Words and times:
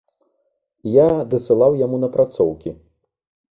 Я 0.93 1.05
дасылаў 1.35 1.71
яму 1.85 2.01
напрацоўкі. 2.07 2.69